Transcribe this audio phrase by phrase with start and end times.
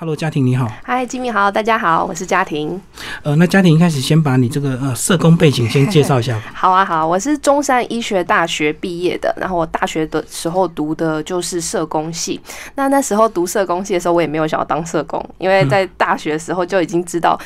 [0.00, 0.66] Hello，家庭你好。
[0.82, 2.80] 嗨，金米好，大家好，我是家庭。
[3.22, 6.50] 呃，那家庭一开始先把你这个呃社工背景先介绍一下吧。
[6.52, 12.40] 好啊，好，我是中山医学大学毕业的，然后我大学的时候读的就是社工系。
[12.74, 17.40] 那那时候读社工系的时候，我也没有想要当社工，因为在大学的时候就已经知道，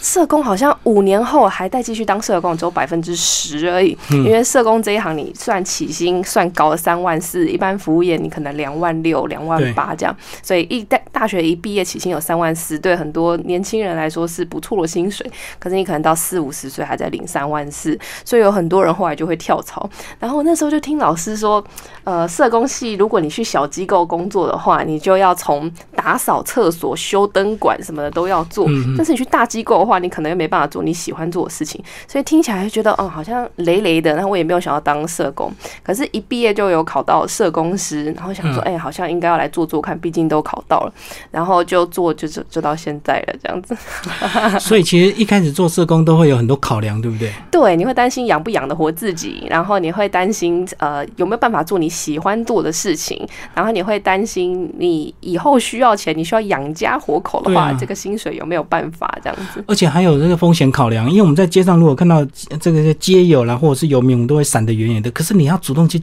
[0.00, 3.96] 社工好像五年后还在继续当社工，只有百分之十而已。
[4.10, 11.86] 因为社工这一行，你算起薪算高了三万四，一般服务业你可能两万六、两万八这样，所以一大大学一毕业。
[11.92, 15.30] 起薪有三万四，对很多年轻人来说是不错的薪水。
[15.58, 19.88] 可是你可能到四五十岁还在领三万四，所以有很多人后来就会跳槽。
[20.18, 21.62] 然后那时候就听老师说，
[22.04, 28.66] 呃，社工系如果你去小机构工作的话，你就要从打扫厕所、修灯管什么的都要做。
[28.96, 31.82] 但是你去大机构的话，你可能又没办法做你喜欢做的事情。
[32.08, 34.14] 所以听起来就觉得，哦，好像累累的。
[34.14, 35.52] 然后我也没有想要当社工。
[35.82, 40.92] 可是，一毕业就有考到社工师，然后想说，哎，好像应该要来做做看，毕竟都考到了。
[41.30, 41.81] 然后就。
[41.86, 43.76] 做就就就到现在了，这样子。
[44.60, 47.32] 所以其实一开始做社工都会有很多考量，对不对？
[47.50, 59.62] 对，你会担心养不养得活自己，然后你会担心呃有没有办法做你喜欢做的事情，然后你会担心你以后需要钱，你需要养家活口的话，这个薪水有没有办法这样子？
[59.66, 62.24] 而且还有这个风险考量，因为我们在街上如果看到
[62.60, 65.10] 这个街友啦，或者是游民，我们都会闪得远远的。
[65.10, 66.02] 可是你要主动去。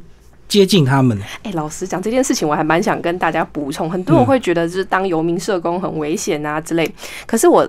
[0.49, 1.17] 接近他们。
[1.43, 3.89] 哎，老实讲这件事情，我还蛮想跟大家补充。
[3.89, 6.91] 很多人会觉得就是当游民社工很危险啊之类。
[7.25, 7.63] 可是我，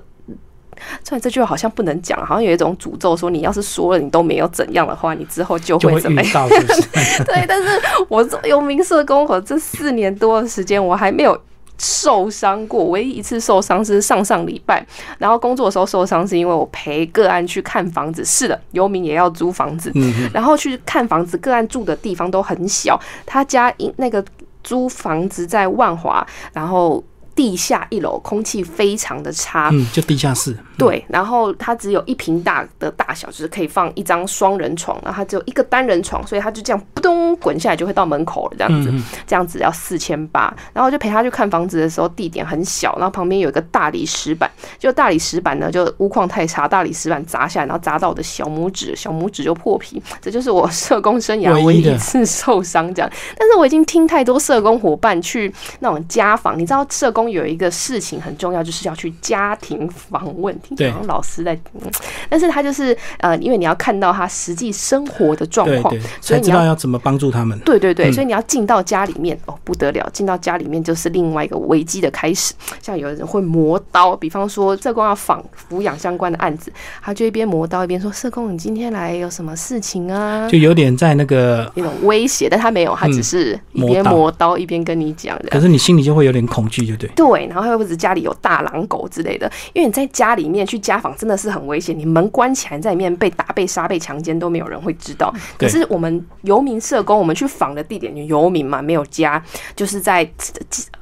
[1.05, 6.49] 虽然这句话好像不能讲，好像有一种诅咒，说你要是说了你都没有怎样的话，你之后就会怎么样？
[7.25, 7.69] 对，但是
[8.09, 11.41] 我做游民社工，我这四年多的时间，我还没有。
[11.81, 14.87] 受伤过，唯一一次受伤是上上礼拜，
[15.19, 19.91] 然后工作的时候受伤是因为我陪个案去看房子，是的，游民也要租房子，
[20.33, 24.23] 然后去看房子，个案住的地方都很小，他家那个
[24.63, 27.03] 租房子在万华，然后。
[27.33, 30.55] 地下一楼空气非常的差，嗯，就地下室。
[30.77, 38.93] 对，然后它只有一平大的大小，就是可以放一张双人床，然后它只有一个单人床，所以它就这样扑通滚下来就会到门口了，这样子，
[39.27, 40.55] 这样子要四千八。
[40.75, 53.11] 然后就陪他去看房子的时候，地点很小，然后旁边有一个大理石板，就大理石板呢，就屋况太差，大理石板砸下来，然后砸到我的小拇指，小拇指就破皮，这就是我社工生涯唯一一次受伤这样。
[53.39, 57.31] 但是我已经听太多社工伙伴去那种家访，你知道社工。
[57.31, 61.57] 有一个事情很重要，就是要去家庭访问，听好像老师在，
[62.29, 67.59] 但是他就是呃，因为你要看到他实际生活的状况，所以知道要怎么帮助他们。
[67.61, 72.55] 对对对，所以你要进到家里面哦，不得了，进到家里面就是另外一个危机的开始。
[72.81, 85.39] 像有人会磨刀，比方说社工要访抚养相关的案子，他就一边磨刀一边说：“社工，你今天来有什么事情啊？”就有点在那个那种威胁，但他没有，他只是一边磨刀一边跟你讲。
[85.51, 87.09] 可是你心里就会有点恐惧，就对。
[87.15, 95.33] 对，然后又或者家里有大狼狗之类的，因为你在家里面去家访真的是很危险，你门关起来在里面被打、被杀、被强奸都没有人会知道。
[95.59, 99.43] 可是我们游民社工，我们去访的地点，游民嘛没有家，
[99.77, 100.29] 就是在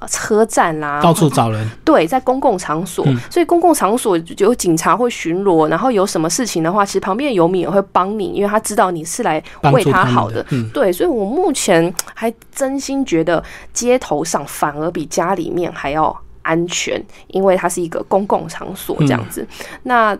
[0.08, 1.66] 车站啦，到处找人。
[1.84, 9.42] 对，在公共场所，所以公共场所有警察会巡逻，然后有什么事情的话，其实旁边的游民也会帮你，因为他知道你是来
[9.72, 10.44] 为他好的。
[10.74, 13.42] 对，所以我目前还真心觉得
[13.72, 16.14] 街头上反而比家里面还要。
[16.40, 19.46] 安全，因为它是一个公共场所，这样子。
[19.82, 20.16] 那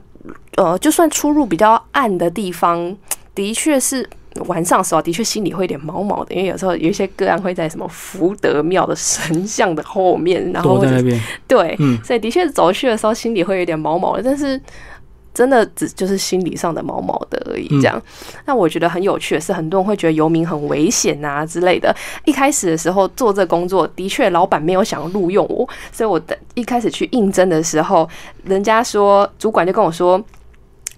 [0.56, 2.94] 呃，就算出入比较暗的地方，
[3.34, 4.06] 的确是
[4.47, 14.61] 晚上的时候，的确心里会有点毛毛的，因为有时候有一些个案会在什么福德庙的神像的后面，然后在那边，对，所以的确走去的时候心里会有点毛毛的，但是。
[15.34, 18.03] 真的只就是心理上的毛毛的而已，这样。
[18.44, 21.95] 那我觉得很有趣的是，很多人会觉得游民很危险啊之类的。
[22.25, 28.09] 一开始的时候做这工作，的确老板没有想要录用我，所以我的一开始去应征的时候，
[28.47, 30.21] 人家说主管就跟我说。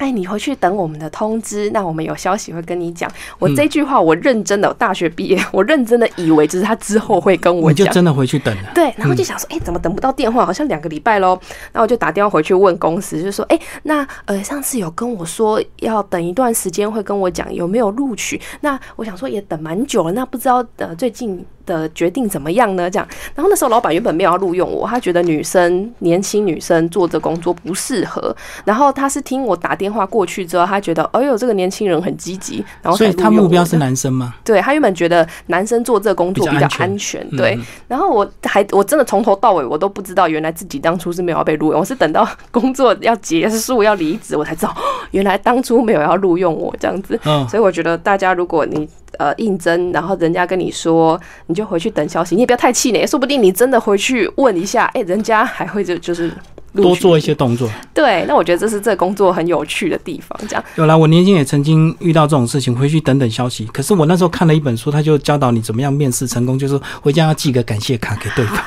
[0.00, 3.10] 哎，你回去等我们的通知，那我们有消息会跟你讲。
[3.38, 8.70] 我这句话我认真的，大学毕业，我认真的以为就是他之后会跟我讲，就真的回去等了。
[8.74, 10.46] 对，然后就想说，哎，怎么等不到电话？
[10.46, 11.38] 好像两个礼拜喽。
[11.74, 18.40] 那我就打电话回去问公司，就说，哎，那呃上次有跟我说要等一段时间会跟我讲有没有录取。
[18.62, 21.44] 那我想说也等蛮久了，那不知道呃最近。
[21.70, 22.90] 的决定怎么样呢？
[22.90, 28.34] 这样，然后那时候老板原本没有要录用我，他觉得女生年轻女生做这工作不适合。
[28.64, 34.34] 然后他是听我打电话过去之后，他觉得哎呦这个年轻人很积极，然后所以他目标是男生吗？
[34.44, 37.24] 对他原本觉得男生做这工作比较安全。
[37.36, 37.56] 对，
[37.86, 44.76] 然后我还我真的从头到尾我都不知道，原来自己当初是没有要被录用，我是等到工作要结束要离职，我才知道
[45.10, 47.18] 原来当初没有要录用我这样子。
[47.24, 56.30] 嗯，所以我觉得大家如果你呃应征，然后人家跟你说，你就回去等消息，你也不要太气馁，说不定你真的回去问一下，哎、人家还会就就是
[56.74, 57.68] 多做一些动作。
[57.92, 63.64] 对，那我觉得这是这工作很有趣的地方，这样有啦，我年轻也曾经遇到这种事情，回去等等消息。
[63.72, 68.58] 可是我那时候看了一本书，他就教导你怎么样面试成功，就是回家要寄个感谢卡给对方，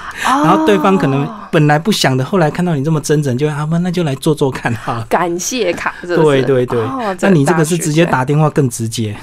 [0.43, 5.05] 然后对方可能本来不想的，后来看到你这么真诚，就啊，那就来做做看好了。
[5.09, 6.17] 感谢卡，是是？
[6.17, 9.15] 对对对，哦那你这个是直接打电话更直接，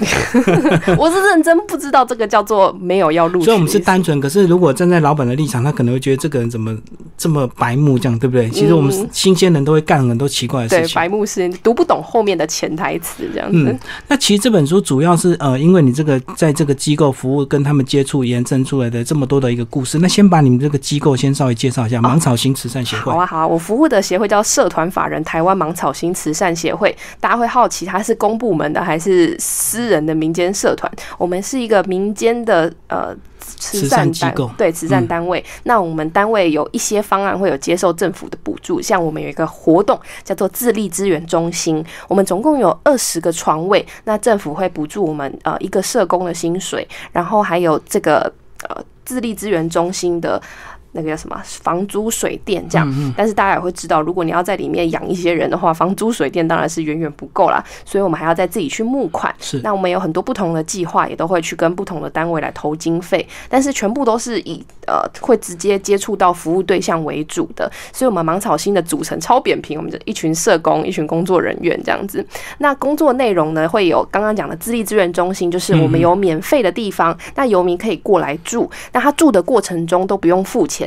[0.97, 4.19] 我是认真不知道这个叫做没有要录所以我们是单纯。
[4.19, 6.75] 可是如果站在老板的立场，他可能会觉得这个人怎么
[7.17, 8.49] 这么白目，这样对不对？
[8.49, 10.85] 其实我们嗯新鲜人都会干很多奇怪的事情。
[10.85, 13.57] 对白目是读不懂后面的潜台词这样子。
[13.69, 23.11] 嗯，那其实这本书主要是呃，因为你这个在这个机构服务跟他们接触延伸出来的这么多的一个故事，那先把你们这个机构先稍微介绍一下，芒草新慈善协会。
[23.11, 26.95] 好啊，好啊，我服务的协会叫社团法人台湾芒草心慈善协会。
[27.19, 30.91] 大家会好奇，它是公部门的还是私人的民间社团？
[31.17, 35.43] 我们是一个民间的呃慈慈善机构对慈善嗯单位。
[35.63, 48.31] 那我们单位有一些方案会有接受政府的补助，像我们有一个活动叫做自立资源中心，我们总共有二十个床位，那政府会补助我们呃一个社工的薪水，然后还有这个
[48.69, 50.41] 呃自立资源中心的。
[50.93, 59.33] 那个叫什么房租水电这样，嗯但是大家也会知道，如果你要在里面养一些人的话，房租水电当然是远远不够啦，所以我们还要再自己去募款。
[59.39, 67.71] 是那我们有很多不同的计划，也都会去跟不同的单位来投经费，但是全部都是以呃会直接接触到服务对象为主的。
[67.93, 72.25] 所以，我们芒草心的组成超扁平，我们就一群社工，一群工作人员这样子。
[72.57, 80.80] 那工作内容呢，会有刚刚讲的自立资源中心，就是我们有免费的地方，那游民可以过来住，那他住的过程中都不用付钱。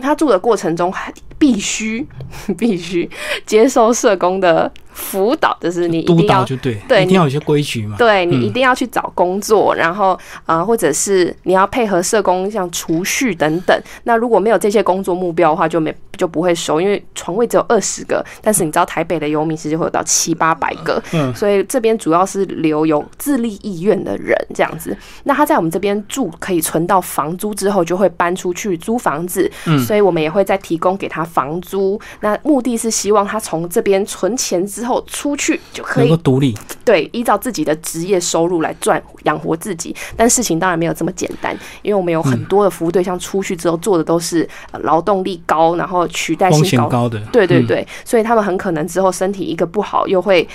[0.00, 2.06] 他住的过程中还必须
[2.58, 3.08] 必须
[3.46, 7.96] 接受社工的辅导，就是你一督定要导就对，对一定要有些规矩嘛。
[7.98, 13.78] 对你嗯一定要去找工作，然后啊、呃或者是你要配合社工，像储蓄等等。
[14.04, 24.96] 那如果没有这些工作目标的话，就没就不会收，因为床位只有二十个，但是你知道台北的游民其实会有到七八百个，嗯所以这边主要是留有自立意愿的人这样子。
[25.24, 32.00] 那他在我们这边住可以存到房租之后，就会搬出去租房子，嗯所以我们也会再提供给他房租。
[32.20, 47.18] 那目的是希望他从这边存钱之后出去就可以独立，对，依照自己的职业收入来赚养活自己，但事情当然没有这么简单，因为我们有很多的服务对象出去之后做的都是呃劳动力高，然后取代性高，高的。
[47.18, 50.46] 嗯对对对，所以他们很可能之后身体一个不好又会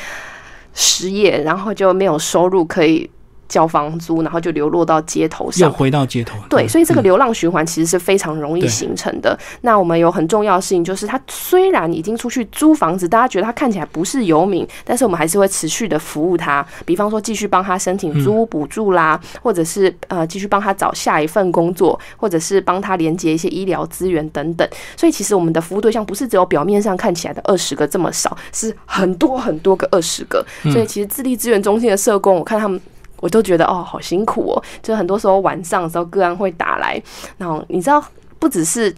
[0.74, 3.10] 失业，然后就没有收入可以
[3.50, 5.74] 交房租，然后就流落到街头又上。
[5.74, 6.38] 回到街头。
[6.50, 9.38] 对，所以这个嗯流浪循环其实是非常容易形成的。
[9.62, 24.68] 那我们有很重要的事情，就是他虽然已经出去租房子，大家觉得他看起来不是游民，但是我们还是会持续的服务他，比方说继续帮他申请租屋补助啦，或者是呃继续帮他找下一份工作，或者是帮他连接一些医疗资源等等。
[24.96, 30.46] 所以其实我们的服务对象不是只有表面上看起来的二十个这么少，是很多很多个二十个。
[30.64, 32.80] 所以其实自立资源中心的社工，我看他们。
[33.22, 34.64] 我都觉得哦，好辛苦哦。
[34.82, 37.02] 就很多时候晚上的时候，个案会打来，
[37.38, 38.04] 然后你知道，
[38.38, 38.94] 不只是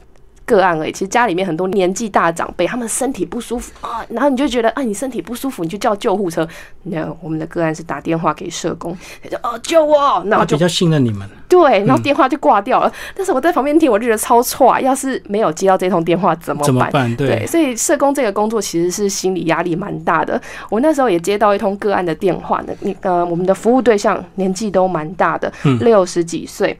[0.52, 6.46] 个案而已，其实家里面很多年纪大的长辈，他们身体不舒服啊，然后你就觉得啊，你身体不舒服，你就叫救护车。
[6.84, 11.26] 那我们的个案是打电话给社工，他就哦救我，然后就比较信任你们。
[11.48, 12.92] 对，然后电话就挂掉了。
[13.16, 16.66] 但是我在旁边听，我就觉得超错，要是没有接到这通电话怎么办？
[16.66, 17.16] 怎么办？
[17.16, 20.42] 对，所以社工这个工作其实是心理压力蛮大的。
[20.70, 26.78] 我那时候也接到一通个案的电话呢，那个我们的服务对象年纪都蛮大的，六十几岁。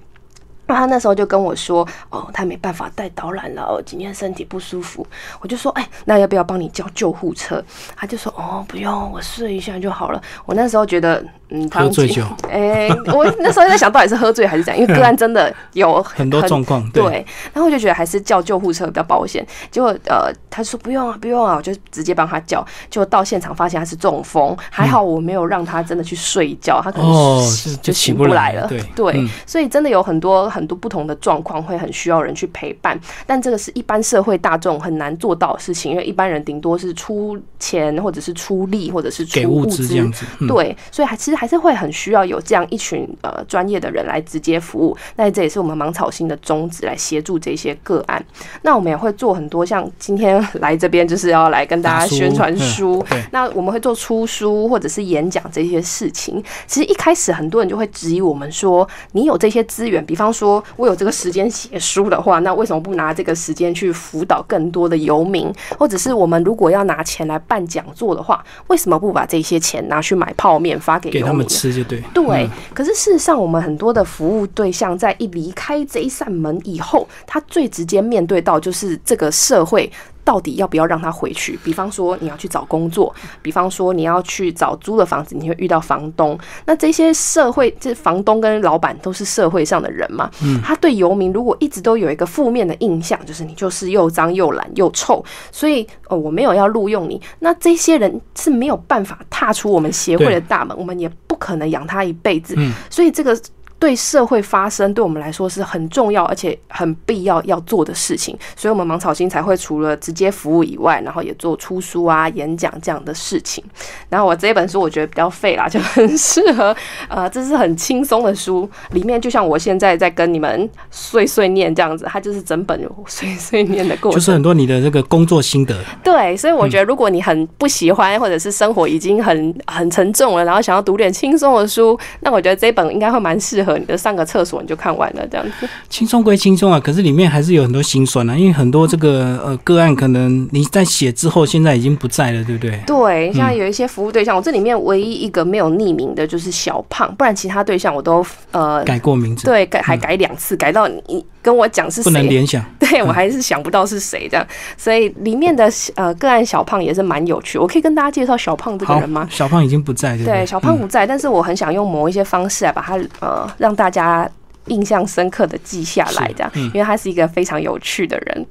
[0.72, 5.06] 那他那时候就跟我说：“哦，他没办法带导览了，哦，今天身体不舒服。”
[5.42, 7.62] 我就说：“哎，那要不要帮你叫救护车？”
[7.94, 16.90] 他就说：“哦，不用，我试一下就好了。”我那时候觉得，嗯，喝醉酒， 哎、我那时候在想到底是喝醉还是怎样，因为个案真的有很多状况。
[16.92, 19.46] 对，对，然后我就觉得还是叫救护车比较保险。
[19.70, 22.66] 结果呃，他说不用啊，不用啊，我就直接帮他叫。
[22.90, 27.46] 结果到现场发现他是中风，还好我没有让他真的去睡觉，他可能哦
[27.82, 28.70] 就醒不来了。
[28.96, 40.26] 对嗯所以真的有很多很多不同的状况会很需要人去陪伴，但这个是一般社会大众很难做到的事情，因为一般人顶多是出钱或者是出力或者是出物资资这样子。
[40.40, 44.96] 嗯，对，所以还其实还是会很需要有这样一群呃专业的人来直接服务。
[45.16, 48.24] 那这也是我们芒草心的宗旨，来协助这些个案。
[48.62, 53.04] 那我们也会做很多，像今天来这边就是要来跟大家宣传书。
[53.34, 56.44] 那我们会做出书或者是演讲这些事情。
[56.68, 65.52] 其实一开始很多人就会质疑我们说，你有这些资源，比方说我有这个时间写书的话，那为什么不拿这个时间去辅导更多的游民？
[65.80, 72.04] 或者是我们如果要拿钱来办讲座的话，为什么不把这些钱拿去买泡面发给给他他们吃就对。
[72.14, 79.90] 对，可是事实上，我们很多的服务对象在一离开这一扇门以后，他最直接面对到就是这个社会。
[80.24, 81.58] 到底要不要让他回去？
[81.64, 86.38] 比方说你要去找工作，比方说你要去找租的房子，你会遇到房东。
[86.66, 90.30] 那这些社会，这房东跟老板都是社会上的人嘛？
[90.44, 97.22] 嗯，他对游民如果一直都有一个负面的印象，就是你就是又脏又懒又臭，所以哦我没有要录用你。
[97.40, 102.54] 那这些人是没有办法踏出我们协会的大门，我们也不可能养他一辈子。
[102.58, 103.38] 嗯，所以这个。
[103.82, 113.64] 对社会发生，对我们来说是很重要而且很必要要做的事情，所以，我们芒草星才会除了直接服务以外，然后也做出书啊、演讲这样的事情。
[114.08, 116.76] 然后，我这一本书我觉得比较废啦， 就很适合，
[117.10, 125.76] 呃，这是很轻松的书，里面就像我现在在跟你们碎碎念这样子，它就是整本碎碎念的过程，就是很多你的这个工作心得。
[126.04, 133.71] 对，所以我觉得如果你很不喜欢，或者是生活已经很很沉重了，然后想要读点轻松的书，那我觉得这本应该会蛮适合。
[133.78, 135.68] 你的上个厕所你就看完了，这样子。
[135.90, 142.80] 轻松归轻松啊，可是里面还是有很多心酸啊，因为很多这个呃个案可能你在写之后，现在已经不在了，对不对？
[142.86, 154.46] 对，像有一些服务对象，我这里面唯一一个没有匿名的就是小胖，不然其他对象我都呃改过名字，对，改还改两次，改到你跟我讲是谁，不能联想， 对我还是想不到是谁这样，
[154.78, 159.28] 所以里面的呃个案小胖也是蛮有趣，我可以跟大家介绍小胖这个人吗？
[159.32, 163.50] 小胖已经不在，对，小胖不在，但是我很想用某一些方式来把他呃。
[163.58, 164.30] 让大家
[164.66, 168.46] 印象深刻的记下来，这样，因为他是一个非常有趣的人。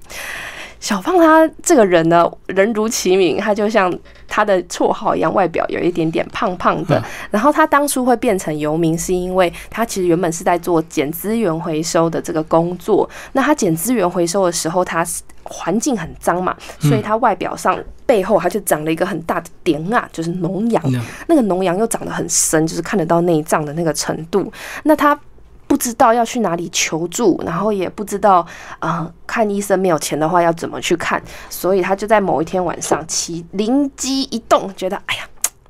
[0.80, 3.96] 小胖他这个人呢，人如其名，他就像
[4.26, 7.00] 他的绰号一样，外表有一点点胖胖的。
[7.30, 13.08] 然后他当初会变成游民，是因为他其实原本是在做捡资源回收的这个工作。
[13.32, 15.06] 那他捡资源回收的时候，他
[15.42, 20.82] 环境很脏嘛，所以他外表上背后他就长了一个很大的点啊，就是脓疡。
[21.26, 24.50] 那个脓疡又长得很深，就是看得到内脏的那个程度。
[24.84, 25.18] 那他。
[25.70, 28.44] 不知道要去哪里求助，然后也不知道，
[28.80, 35.22] 呃，看医生没有钱的话要怎么去看，所以他就在某一天晚上起灵机一动，觉得哎呀，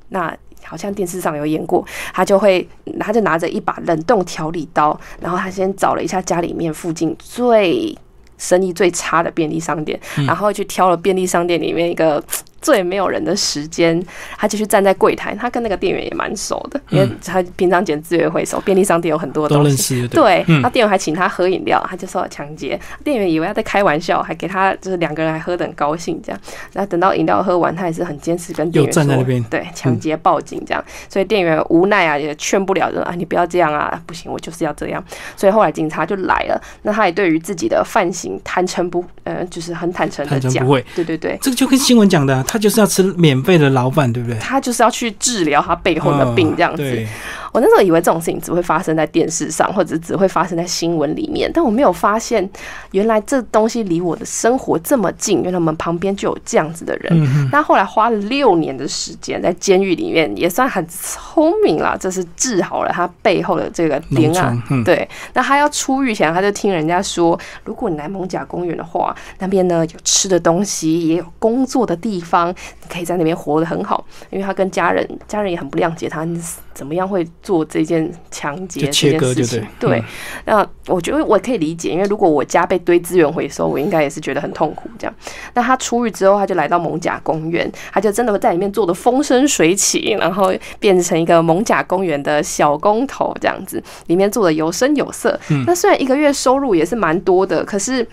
[0.09, 2.67] 那好像电视上有演过，他就会，
[2.99, 7.95] 他就拿着一把冷冻调理刀，然后他先找了一下家里面附近最
[8.39, 12.21] 生意最差的便利商店，然后去挑了便利商店里面一个。
[12.61, 14.01] 最没有人的时间，
[14.37, 15.35] 他就去站在柜台。
[15.35, 20.07] 他跟那个店员也蛮熟的，因为他平常捡资源回收，便利商店有很多东西。
[20.09, 22.79] 对，那店员还请他喝饮料，他就说抢劫。
[23.03, 26.39] 店员以为他在开玩笑，还给他就是两个人还喝得很高兴这样。
[26.73, 29.03] 然后等到饮料喝完，他也是很坚持跟店员说
[29.49, 35.03] ：“对，抢劫报警这样。”所以店员无奈啊，也劝不了人啊，你不要这样啊，不行，我就是要这样。
[35.35, 42.43] 所以后来警察就来了，那他也对于自己的犯行坦诚不，呃，就是很坦诚的讲，对对对，这个就跟新闻讲的。
[42.51, 44.37] 他就是要吃免费的老板，对不对？
[44.39, 47.07] 他就是要去治疗他背后的病，这样子。
[47.53, 52.49] 我那时候以为这种事情只会发生在电视上，或者只会发生在新闻里面，但我没有发现，
[52.91, 55.41] 原来这东西离我的生活这么近。
[55.43, 57.49] 原来我们旁边就有这样子的人。
[57.51, 64.57] 那后来花了六年的时间在监狱里面，也算很聪明了，这是治好了他背后的这个病啊。
[64.85, 74.05] 对，那他要出狱前，他就听人家说，如果你来蒙甲公园的话，那边呢有吃的东西，也有工作的地方，你可以在那边活得很好。
[74.29, 76.27] 因为他跟家人，家人也很不谅解他。
[76.73, 79.67] 怎么样会做这件抢劫这件事情？
[79.77, 80.01] 对，
[80.45, 84.89] 那我觉得我可以理解，因为如果我家被堆资源回收，我应该也是觉得很痛苦。
[84.97, 85.13] 这样，
[85.53, 95.37] 那他出狱之后，他就来到蒙甲公园，他就真的在里面做的风生水起，然后变成一个蒙甲公园的小工头这样子，里面做的有声有色。
[95.67, 98.07] 那虽然一个月收入也是蛮多的，可是。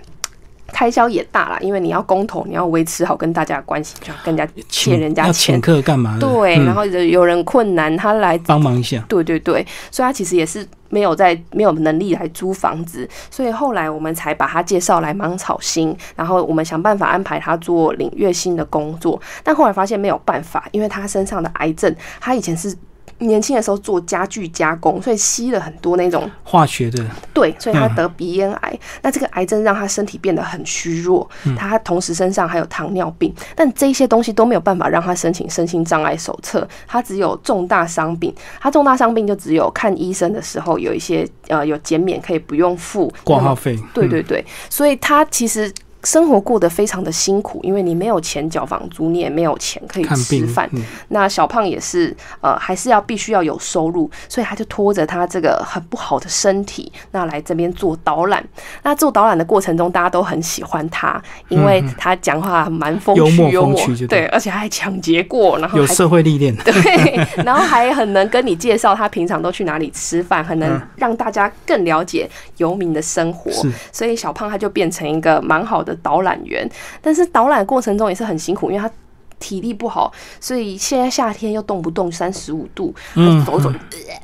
[0.72, 5.32] 开销也大啦，因为你要公投，你要维持好跟大家的关系，就要跟人家欠人家钱。
[5.32, 6.18] 请客干嘛？
[6.20, 9.04] 对，然后有人困难，他来帮忙一下。
[9.08, 22.74] 对对对，所以他其实也是没有在没有能力来租房子，所以后来我们才把他介绍来芒草星，然后我们想办法安排他做领月薪的工作，但后来发现没有办法，因为他身上的癌症，他以前是。
[23.18, 27.04] 年轻的时候做家具加工，所以吸了很多那种化学的。
[27.32, 28.78] 对，所以他得鼻咽癌。
[29.02, 33.34] 那这个癌症让他身体变得很虚弱，他同时身上还有糖尿病。
[33.54, 36.66] 但这些东西都没有办法让他申请身心障碍手册。
[36.86, 43.78] 他只有重大伤病，他重大伤病就只有看医生的时候有一些呃有减免，可以不用付挂号费。
[43.92, 45.72] 对对对，所以他其实。
[46.08, 50.66] 生活过得非常的辛苦，因为你没有钱缴房租，你也没有钱可以吃饭。
[50.72, 58.42] 嗯那小胖也是，呃，还是要必须要有收入，所以他就拖着他这个很不好的身体，那来这边做导览。
[58.82, 73.50] 那做导览的过程中，大家都很喜欢他，因为他讲话蛮风趣幽默对对，而且还抢劫过，然后有还社会历练， 对，然后还很能跟你介绍他平常都去哪里吃饭，很能嗯让大家更了解游民的生活。
[73.92, 76.68] 所以小胖他就变成一个蛮好的导览员，
[77.02, 78.90] 但是导览过程中也是很辛苦，因为他。
[79.38, 83.70] 体力不好，所以现在夏天又动不动三十五度，嗯走一走，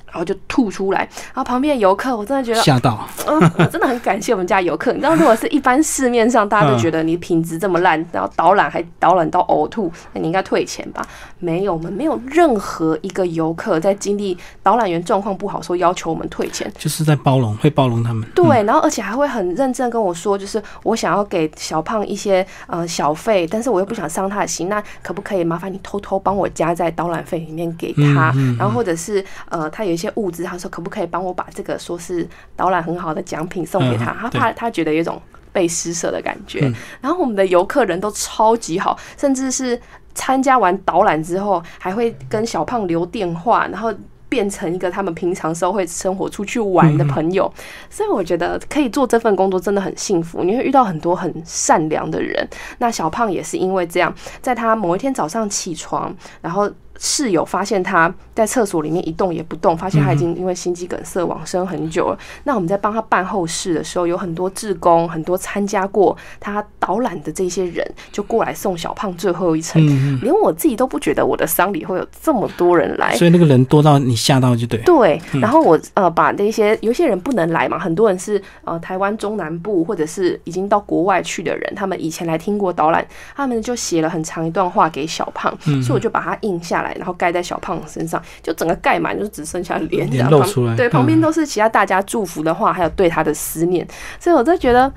[0.06, 1.00] 然后就吐出来。
[1.00, 4.92] 然后旁边的游客，我真的觉得吓到，嗯，我真的很感谢我们家游客。
[4.92, 11.06] 你知道，如果是一般市面上大家都觉得你品质这么烂， 然后导览还导览到呕吐，那你应该退钱吧？
[11.38, 16.72] 没有，我们没有任何一个游客在经历导览员状况不好说要求我们退钱。
[16.78, 18.26] 就是在包容，会包容他们。
[18.34, 28.32] 对，然后而且还会很认真跟我说，就是我想要给小胖一些呃小费，但是我又不想伤他的心，那可不可以麻烦你偷偷帮我加在导览费里面给他？
[28.34, 34.12] 嗯嗯然后或者是呃，他有一些物资，他说可不可以帮我把这个说是导览很好的奖品送给他？
[34.12, 35.20] 嗯他怕他觉得有一种
[35.52, 36.72] 被施舍的感觉。
[37.00, 39.78] 然后我们的游客人都超级好，甚至是
[40.14, 43.94] 参加完导览之后，还会跟小胖留电话，然后。
[44.34, 47.48] 变成一个他们平常时候会生活出去玩的朋友，
[47.88, 50.42] 所以我觉得可以做这份工作真的很幸福。
[50.42, 52.44] 你会遇到很多很善良的人。
[52.78, 54.12] 那小胖也是因为这样，
[54.42, 56.68] 在他某一天早上起床，然后
[57.04, 62.18] 室友发现他在厕所里面一动也不动，发现他已经因为心肌梗塞往生很久了。
[62.44, 69.86] 那我们在帮他办后事的时候，有很多志工，很多参加过他导览的这些人，就过来送小胖最后一程。
[69.86, 73.18] 嗯连我自己都不觉得我的丧礼会有这么多人来嗯，。
[73.18, 74.80] 所以那个人多到你吓到就对。
[74.80, 83.06] 对，然后我呃把那些有些人不能来嘛，很多人是呃台湾中南部或者是已经到国外去的人，他们以前来听过导览，
[83.36, 93.86] 他们就写了很长一段话给小胖，嗯所以我就把它印下来，然后盖在小胖身上，就整个盖满，就只剩下脸露出来对，旁边嗯都是其他大家祝福的话，还有对他的思念，
[94.18, 94.92] 所以我就觉得，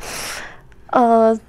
[0.92, 1.40] 呃。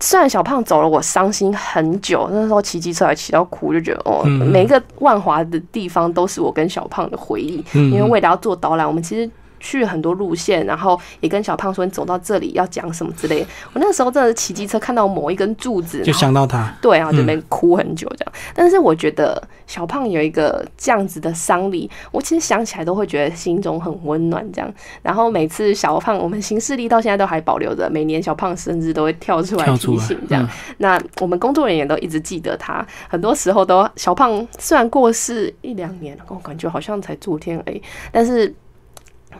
[0.00, 2.28] 虽然小胖走了，我伤心很久。
[2.30, 7.64] 那时候骑机车还骑到哭，就觉得哦，嗯每一个万华的地方都是我跟小胖的回忆。
[7.72, 9.30] 嗯因为为了要做导览，我们其实
[9.60, 13.46] 去了很多路线，然后也跟小胖说你走到这里要讲什么之类的。
[13.72, 18.32] 我那个时候真的是骑机车看到某一根柱子，就想到他，对啊，就那边哭很久这样。
[18.54, 24.72] 但是我觉得小胖有一个这样子的丧礼，我其实想起来都会觉得心中很温暖这样。
[25.02, 30.44] 然后每次小胖，我们行事历到现在都还保留着，每年小胖生日都会跳出来提醒这样。
[30.44, 38.54] 嗯那我们工作人员都一直记得他，很多时候都小胖虽然过世一两年，我感觉好像才昨天而已，但是。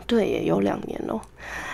[0.07, 1.21] 对，也有两年了，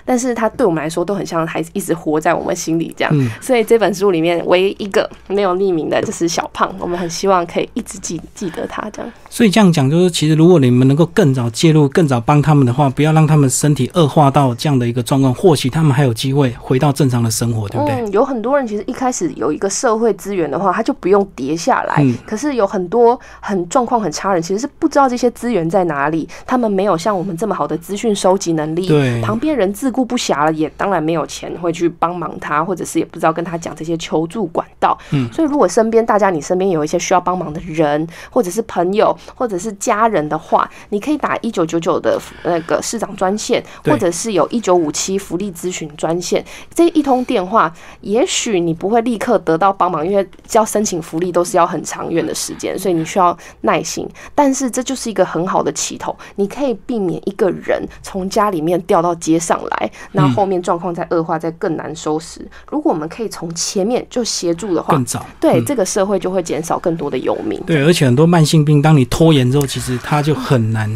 [0.05, 3.11] 但是他对我们来说都很像，还一直活在我们心里这样。
[3.17, 9.11] 嗯所以这本书里面唯一一个没有匿名的就是小胖，我们很希望可以一直记记得他这样。
[9.29, 17.95] 所以这样讲就是，其实如果你们能够更早介入、更早帮他们的话，不要让他们身体恶化到这样的一个状况，或许他们还有机会回到正常的生活，对不对？
[17.95, 21.95] 嗯，有很多人其实一开始有一个社会资源的话，他就不用跌下来。
[21.99, 28.87] 嗯可是有很多很状况很差人，其实是不知道这些资源在哪里，他们没有像我们这么好的资讯收集能力。
[28.87, 34.97] 对旁边人自顾不暇了，也当然没有钱会去帮忙他，或者是也不知道跟他讲这些求助管道。
[35.11, 46.43] 嗯所以如果身边大家你身边有一些需要帮忙的人，或者是朋友，或者是家人的话，你可以打一九九九的那个市长专线，或者是有一九五七福利咨询专线。
[46.73, 54.07] 这一通电话，也许你不会立刻得到帮忙，因为要申请福利都是要很长远的时间，所以你需要耐心。
[54.35, 59.80] 但是这就是一个很好的起头，你可以避免一个人从家里面掉到街上来，
[60.11, 62.41] 那后面状况再恶化，再更难收拾。
[62.69, 65.25] 如果我们可以从前面就协助的话更，早。
[65.39, 67.61] 对这个社会就会减少更多的游民。
[67.65, 70.91] 对，而且很多慢性病，当你拖延之后，其实它就很难。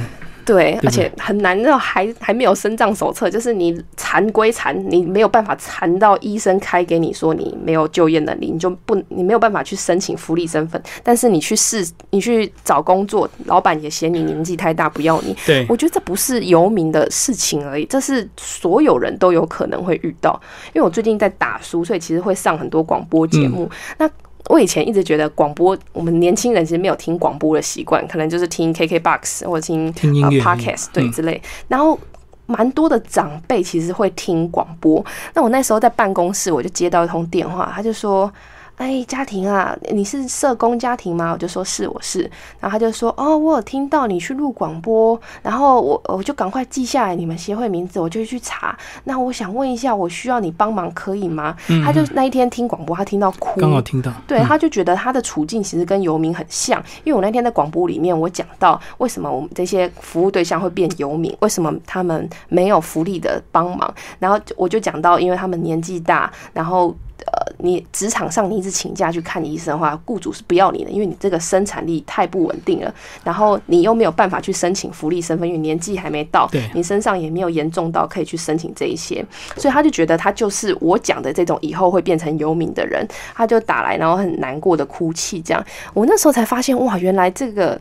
[0.46, 10.82] 对，对而且很难，那还还没有生障手册，就是你残归残，你没有办法残到医生开给你说你没有就业能力，你就不你没有办法去申请福利身份。
[11.04, 15.36] 但是你去试，你去找工作，老板也嫌你年纪太大不要你。
[15.46, 20.40] 对，我觉得这不是游民的事情而已，这是所有人都有可能会遇到。
[20.74, 23.70] 因为我最近在打书，所以其实会上很多广播节目。
[23.98, 24.10] 那
[24.50, 31.42] 我以前一直觉得广播，我们年轻人其实没有听广播的习惯，可能就是听 KKBOX 或者听呃听音乐 Podcast 对嗯之类。
[31.68, 32.00] 然后
[32.46, 35.04] 蛮多的长辈其实会听广播。
[35.34, 38.32] 那我那时候在办公室，我就接到一通电话，他就说。
[38.78, 42.30] 哎，家庭啊，你是社工家庭吗？”我就说是，我是。
[42.60, 48.78] 然后他就说：“哦，我有听到你去录广播，然后我我就赶快记下来你们协会名字，我就去查。
[49.06, 66.94] 那我想问一下，我需要你帮忙可以吗？”他就那一天听广播，他听到哭，刚好听到，对，他就觉得他的处境其实跟游民很像，因为我那天在广播里面我讲到为什么我们这些服务对象会变游民，为什么他们没有福利的帮忙，然后我就讲到，因为他们年纪大，然后。
[67.26, 72.94] 呃，你职场上你一直请假去看医生的话，雇主是不要你的，因为你这个生产力太不稳定了。
[73.24, 79.26] 然后你又没有办法去申请福利身份，因为年纪还没到，你身上也没有严重到可以去申请这一些。
[79.58, 85.42] 所以他就觉得他就是我讲的这种以后会变成游民的人，他就打来，然后很难过的哭泣。
[85.42, 87.80] 这样，我那时候才发现，哇，原来这个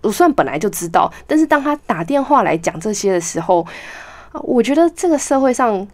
[0.00, 3.66] 我算本来就知道，但是当他打电话来讲这些的时候，
[4.32, 5.86] 我觉得这个社会上。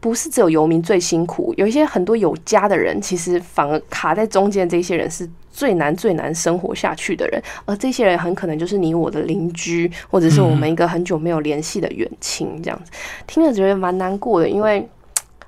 [0.00, 4.66] 不是只有游民最辛苦，有一些很多有家的人，其实反而卡在中间。
[4.68, 12.62] 这些人是最难最难生活下去的人，而这些人很可能就是你我的邻居，或者是我们一个很久没有联系的远亲。
[12.62, 12.90] 这样子
[13.26, 14.88] 听了觉得蛮难过的，因为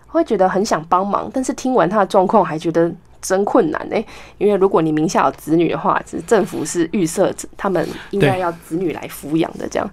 [0.07, 2.93] 会觉得很想帮忙，但是听完他的状况还觉得。
[3.23, 3.97] 真困难呢，
[4.37, 9.91] 因为如果你名下有子女的话，是政府是预设他们应该要子女来抚养的，这样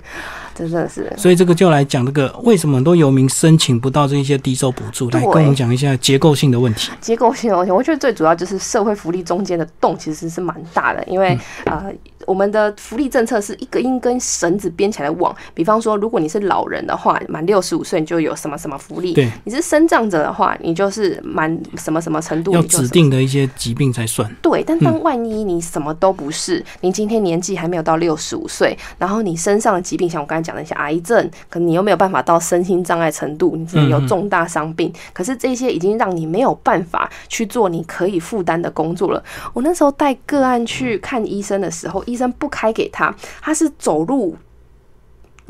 [0.54, 1.14] 真的是。
[1.16, 6.92] 所以这个就来讲这个为什么很多游民申请不到这些低收补助，来跟我们讲一下结构性的问题。
[7.00, 11.94] 结构性的问题，我觉得最主要就是社会福利中间的洞其实是蛮大的，因为呃。
[12.30, 19.16] 我们的福利政策是一个一根绳子编起来的网，比方说，如果你是老人的话，满六十五岁你就有什么什么福利；
[19.46, 24.32] 你是生长者的话，你就是满什么什么程度要指定的一些疾病才算。
[24.44, 39.24] 对，但当万一你什么都不是，你今天年纪还没有到六十五岁，然后你身上的疾病像我刚才讲的一些癌症，可能你又没有办法到身心障碍程度，你真的有重大伤病，可是这些已经让你没有办法去做你可以负担的工作了。
[39.56, 44.36] 我那时候带个案去看医生的时候，医生不开给他，他是走路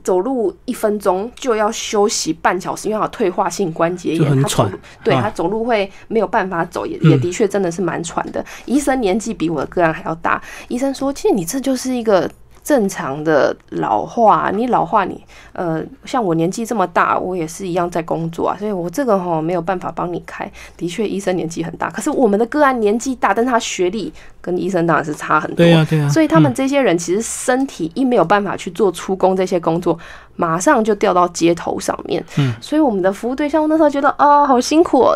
[0.01, 4.71] 走路一分钟就要休息半小时，因为有退化性关节炎，他喘，
[5.03, 8.45] 对他走路会没有办法走，也也的确真的是蛮喘的。
[8.65, 12.29] 医生年纪比我的个案还要大，医生说，其实你这就是一个。
[12.63, 20.49] 正常的老化，你老化你，呃，像我年纪这么大，我也是一样在工作啊，所以我这个哈没有办法帮你开。
[20.77, 25.57] 的确，医生年纪很大，可是我们的个案年纪大，但是他学历跟医生当然是差很多。
[25.57, 26.09] 对啊，对啊。
[26.09, 29.97] 所以他们这些人其实身体一没有办法去做出工这些工作，
[30.35, 32.23] 马上就掉到街头上面。
[32.37, 32.53] 嗯。
[32.61, 35.07] 所以我们的服务对象那时候觉得啊，好辛苦，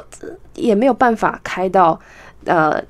[0.56, 2.00] 也没有办法开到
[2.46, 2.82] 呃。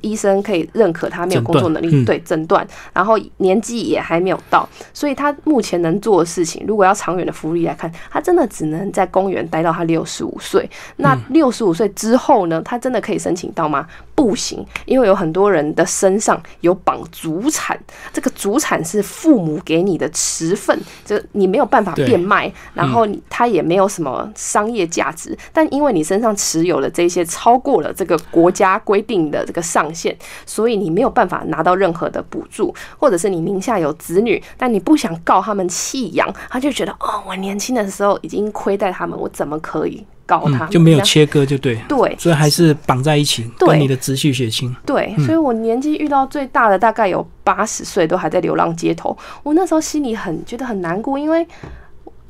[0.00, 10.68] 医生可以认可他没有工作能力，对诊断，然后年纪也还没有到，所以他目前能做的事情，如果要长远的福利来看，他真的只能在公园待到他六十五岁。
[10.96, 12.62] 那六十五岁之后呢？
[12.64, 13.86] 他真的可以申请到吗？
[14.16, 17.78] 不行，因为有很多人的身上有绑祖产，
[18.12, 40.06] 这个祖产是父母给你的持份，就你没有办法变卖，然后他也没有什么商业价值，但因为你身上持有了这些超过了这个国家规定的这个上限，所以你没有办法拿到任何的补助，或者是你名下有子女，但你不想告他们弃养，他就觉得哦，我年轻的时候已经亏待他们，我怎么可以？
[40.26, 44.74] 告他就没有切割，就对，对，所以还是绑在一起，跟你的直系血亲。
[44.84, 49.16] 对，所以我年纪遇到最大的大概有八十岁，都还在流浪街头。
[49.42, 51.46] 我那时候心里很觉得很难过，因为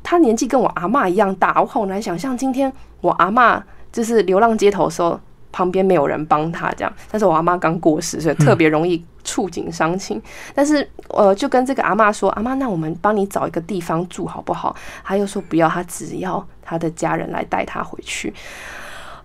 [0.03, 5.19] 他年纪跟我阿妈一样大，我好难想象今天我阿妈就是流浪街头的时候。
[5.49, 10.19] 旁边没有人帮他这样，但是我阿妈刚过世，所以特别容易触景伤情。
[10.55, 18.33] 但是呃，就跟这个阿妈说：“阿妈，那我们帮你找一个地方住好不好？”他又说：“不要，他只要他的家人来带他回去。”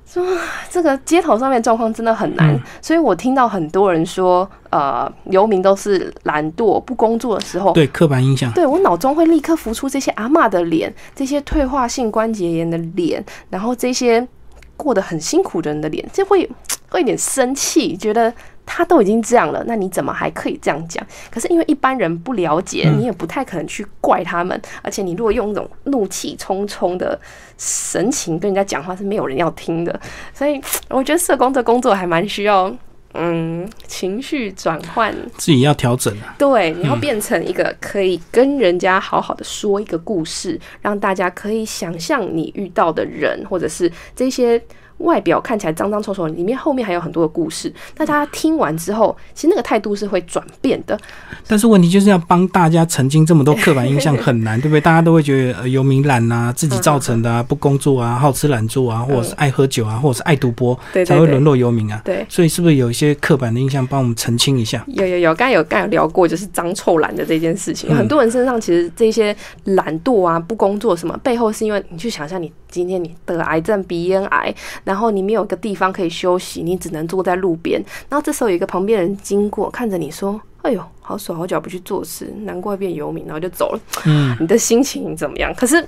[0.05, 0.27] 说
[0.69, 14.27] 这个街头上面状况真的很难，所以我听到很多人说，呃，游民都是懒惰不工作的时候，对刻板印象，对我脑中会立刻浮出这些阿妈的脸，这些退化性关节炎的脸，然后这些。
[14.75, 16.45] 过得很辛苦的人的脸，就会
[16.89, 18.33] 会有点生气，觉得
[18.65, 21.05] 他都已经这样了，那你怎么还可以这样讲？
[21.31, 24.61] 可是因为一般人不了解，你也不太可能去怪他们。
[24.83, 27.19] 而且你如果用那种怒气冲冲的
[27.59, 30.01] 神情跟人家讲话，是没有人要听的。
[30.33, 32.75] 所以我觉得社工这工作还蛮需要。
[33.15, 36.35] 嗯，情绪转换自己要调整啊。
[36.39, 44.59] 对，你要变成一个可以跟人家好好的说一个故事，让大家可以想象你遇到的人，或者是这些
[45.03, 47.73] 外表看起来脏脏臭臭，里面后面还有很多的故事。
[47.95, 50.99] 大家听完之后，其实那个态度是会转变的。
[51.47, 54.81] 但是问题就是要帮大家澄清这么多刻板印象很难， 对不对？
[54.81, 62.01] 大家都会觉得呃游民懒啊，自己造成的啊，不工作啊，好吃懒做啊，或者是爱喝酒啊，或者是爱赌博，才会沦落游民啊。
[62.05, 64.85] 对，所以是不是有一些刻板的印象，帮我们澄清一下？
[64.87, 69.35] 有有有，刚才有刚有聊过，就是脏臭懒的这件事情，很多人身上其实这些
[69.65, 83.81] 懒惰啊、不工作什么，背后是因为你去想象，你今天你得癌症、鼻咽癌，然后你没有个地方可以休息，你只能坐在路边，然后这时候有一个旁边人经过，看着你说：“哎呦，好手好脚不去做事，难怪变游民。”然后就走了。
[84.07, 85.55] 嗯，你的心情怎么样？
[85.55, 85.87] 可是。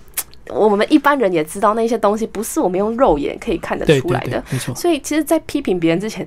[0.49, 4.75] 我们一般人也知道那些东西不是我们用肉眼可以看得出来的，没错。
[4.75, 6.27] 所以其实，在批评别人之前，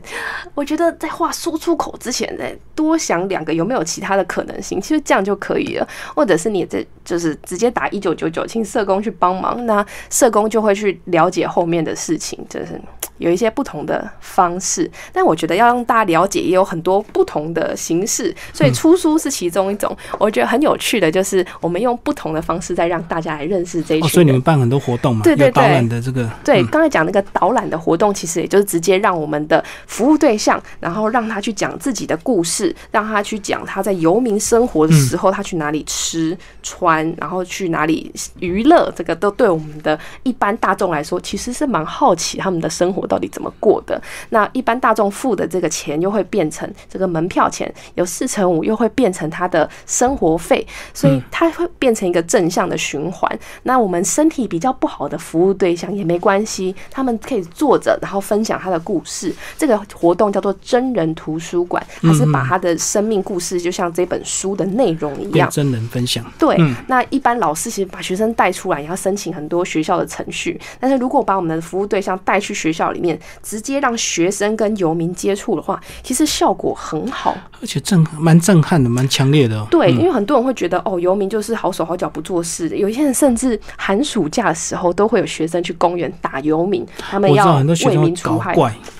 [0.55, 5.87] 我觉得在话说出口之前，再多想两个有没有其他的可能性，其实这样就可以了。
[6.15, 12.81] 或者是你这就是直接打一九九九，请社工去帮忙，那社工就会去了解后面的事情，就是
[13.17, 14.89] 有一些不同的方式。
[15.11, 18.35] 但我觉得要让大家了解，也有很多不同的形式。
[18.53, 24.01] 所以出书是其中一种，我觉得很有趣的，就是我们用不同的方式在让大家来认识这一。
[24.07, 25.21] 所以你们办很多活动嘛？
[25.23, 44.01] 对对对，导览的这个对，刚才讲那个导览的活动，其实也就是直接让我们的服务对象，然后让他去讲自己的故事，让他去讲他在游民生活的时候，他去哪里吃穿，然后去哪里娱乐，这个都对我们的一般大众来说，其实是蛮好奇他们的生活到底怎么过的。
[44.29, 53.39] 那一般大众付的这个钱，又会变成这个门票钱，有四成五又会变成他的生活费，所以它会变成一个正向的循环。
[53.63, 54.03] 那我们。
[54.17, 59.31] 身体比较不好的服务对象也没关系，他们可以坐着，然后分享他的故事。
[59.57, 66.25] 这个活动叫做真人图书馆，它是把他的生命故事，就像这本书的内容一样，真人分享。
[66.39, 70.59] 对，那一般老师其实把学生带出来，也要申请很多学校的程序。
[70.79, 79.65] 但是如果把我们的服务对象带去学校里面，直接让学生跟游民接触的话，其实效果很好，而且震蛮震撼的，蛮强烈的。
[79.69, 88.55] 对，因为很多人会觉得哦，游民就是好手好脚不做事的，有些人甚至寒暑假的时候都会有学生去公园打游民，他们要为民除害。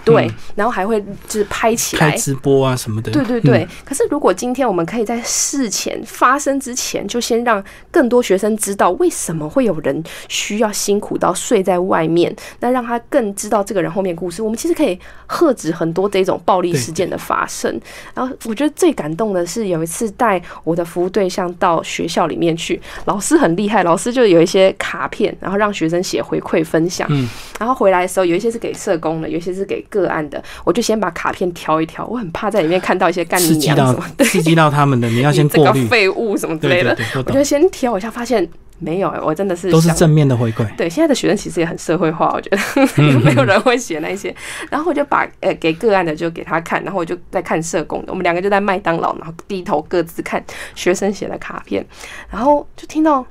[0.06, 3.12] 对，然后还会就是拍起来开直播啊什么的。
[3.12, 3.68] 对对对。
[3.84, 14.43] 可是如果今天我们可以在事前发生之前，就先让更多学生知道为什么会有人需要辛苦到睡在外面，那让他更知道这个人后面故事。
[14.43, 17.80] 我们其实可以喝止很多这种暴力事件的发生。
[18.13, 27.08] 然后我觉得最感动的是有一次带我的服务对象到学校里面去，老师很厉害，老师就有一些卡片，然后让学生写回馈分享。
[27.10, 27.28] 嗯。
[27.60, 29.84] 然后回来的时候，有一些是给社工的，有一些是给。
[29.89, 36.97] 个案的，我就先把卡片挑一挑，我很怕在里面看到一些干你娘什么，刺激到他们的，你要先过滤 废物什么之类的。
[37.26, 38.45] 我就先挑一下，发现
[38.80, 40.66] 没有，我真的是都是正面的回馈。
[40.76, 42.58] 对，现在的学生其实也很社会化，我觉得
[43.24, 44.36] 没有人会写那些。
[44.70, 50.44] 然后我就把呃给个案的就给他看，然后我就在看社工的，我们两个就在麦当劳，然后低头各自看
[50.76, 51.86] 学生写的卡片，
[52.30, 53.26] 然后就听到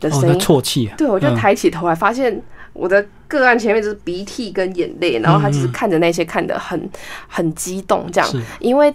[0.00, 0.90] 的声音啜泣。
[0.96, 2.42] 对，我就抬起头来，发现。
[2.74, 6.90] 我的个案前面就是鼻涕跟眼泪，然后他就是看着那些看的很
[7.28, 8.28] 很激动，这样，
[8.58, 8.92] 因为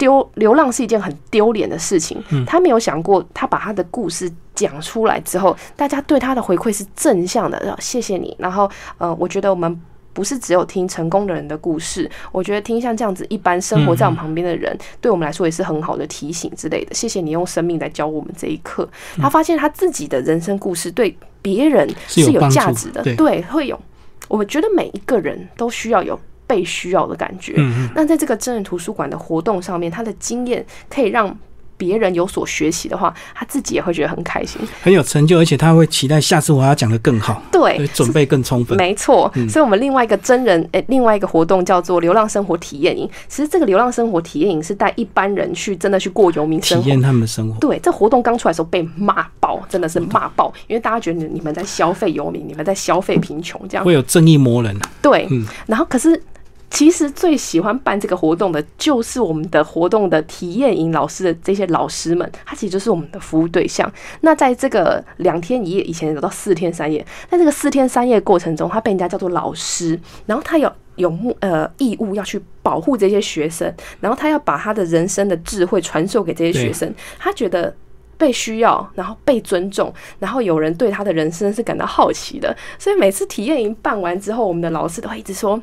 [0.00, 9.80] 丢流浪是一件很丢脸的事情，他没有想过，他把他的故事讲出来之后，大家对他的回馈是正向的，谢谢你，然后呃，我觉得我们。
[10.12, 16.92] 不是只有听成功的人的故事，我觉得听像这样子一般生活在我们旁边的人，对我们来说也是很好的提醒之类的。
[16.92, 18.86] 谢谢你用生命来教我们这一课。
[19.18, 23.80] 他发现他自己的人生故事对别人是有价值的，对，会有。
[24.26, 26.18] 我们觉得每一个人都需要有
[26.50, 27.54] 被需要的感觉。
[27.94, 31.38] 那在这个真人图书馆的活动上面，他的经验可以让。
[31.80, 38.76] 别人有所学习的话，他自己也会觉得很开心，很有成就，而且他会期待下次我要讲的更好，对，准备更充分。
[38.76, 43.08] 没错，所以我们另外一个真人诶，另外一个活动叫做流浪生活体验营。
[43.28, 47.58] 其实这个流浪生活体验营是带一般人去真的去过游民生活，体验他们的生活。
[47.58, 54.78] 对，这活动刚出来的时候被骂爆，真的是骂爆，因为大家觉得你们在消费游民，你们在消费贫穷，这样会有正义魔人。
[55.00, 55.26] 对，
[55.64, 56.22] 然后可是。
[56.70, 63.92] 其实最喜欢办这个活动的，就是我们的活动的体验营老师的这些老师们，他其实就是我们的服务对象。
[64.20, 76.94] 那在这个两天一夜，以前有到四天三夜，在这个四天三夜过程中，他被人家叫做老师，然后他有有目呃义务要去保护这些学生，然后他要把他的人生的智慧传授给这些学生。
[77.18, 77.74] 他觉得
[78.16, 82.56] 被需要，然后被尊重，然后有人对他的人生是感到好奇的。
[82.78, 85.60] 所以每次体验营办完之后，我们的老师都会一直说。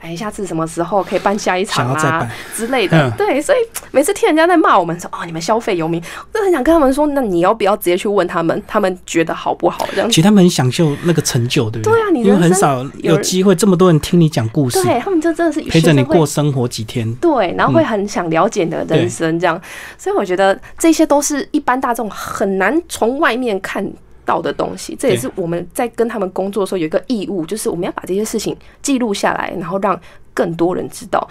[0.00, 3.08] 哎，下次什么时候可以办下一场啊之类的。
[3.08, 3.12] 嗯。
[3.16, 3.58] 对，所以
[3.90, 10.08] 每次听人家在骂我们说哦，你们消费游民，我就很想跟他们说，那你要不要直接去问他们，他们觉得好不好这样？
[10.08, 12.00] 其实他们很享受那个成就，对不对？
[12.00, 17.10] 啊你因为很少有机会这么多人听你讲故事，对他们就真的是陪着你过生活几天。
[17.16, 19.60] 对，然后会很想了解你的人生，这样，
[19.96, 23.86] 所以我觉得这些都是一般大众很难从外面看
[24.24, 24.96] 到的东西。
[24.98, 29.98] 这也是我们在跟他们工作的时候有一个义务，就是我们要把这些事情记录下来，然后让
[30.34, 31.28] 更多人知道。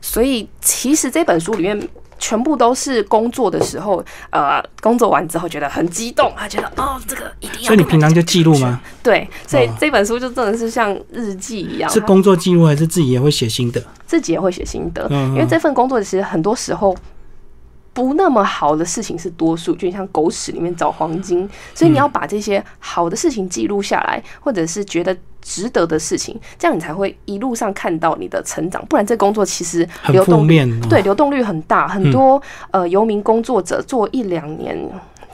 [0.00, 1.88] 所以其实这本书里面。
[2.18, 4.00] 全部都是工作的时候，
[4.30, 7.66] 呃，工作完之后觉得很激动，他觉得哦，这个一定要。
[7.66, 8.80] 所以你平常就记录吗？？
[9.02, 13.82] 对，所以哦这本书就真的是像日记一样，它是工作记录还是自己也会写心得？
[14.06, 16.96] 自己也会写心得，嗯嗯因为这份工作其实很多时候
[17.92, 28.84] 不那么好的事情是多数，就像狗屎里面找黄金，所以你要把这些好的事情记录下来，或者是觉得值得的事情，这样你才会一路上看到你的成长。
[28.86, 34.78] 不然这工作其实很负流动率面哦对流动率很大，很多、呃游民工作者做一两年。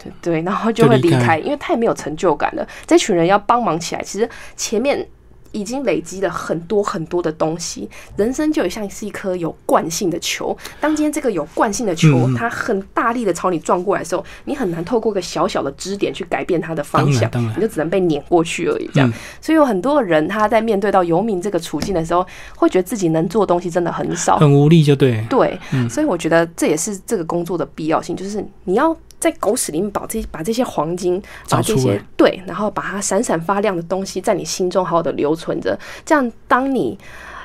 [0.01, 2.65] 对对，然后就会离开开，因为太没有成就感了。
[2.87, 5.05] 这群人要帮忙起来，其实前面
[5.53, 7.89] 已经累积了很多很多的东西。
[8.17, 18.89] 人生就像是一颗有惯性的球，当今天这个有惯性的球，它很大力的朝你撞过来的时候，你很难透过一个小小的支点去改变它的方向你就只能被碾过去而已。
[18.93, 24.39] 这样，嗯所以有很多人他在面对到游民这个处境的时候，会觉得自己能做的东西真的很少。
[24.39, 25.25] 很无力，就对。
[25.29, 36.99] 对，嗯所以我觉得这也是这个工作的必要性，就是你要在狗屎里面把这把这些黄金，把这些对，然后把它闪闪发亮的东西在你心中好好的留存着，这样当你。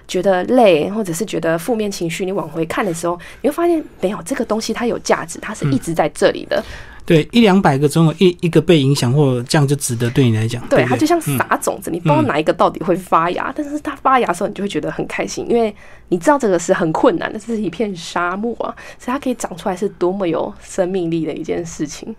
[0.05, 6.61] 觉得累，或者是觉得负面情绪，你往回看的时候，你会发现没有这个东西，它有价值，它是一直在这里的。
[7.05, 10.65] 对，一两百个总有一一个被影响，或者这样就值得对你来讲。
[10.69, 15.75] 对，不它就像撒种子，你不知道哪一个到底会发芽，但是它发芽的时候，你就会觉得很开心，因为
[16.07, 22.15] 你知道这个是很困难的，这是一片沙漠啊，所以它可以长出来是多么有生命力的一件事情。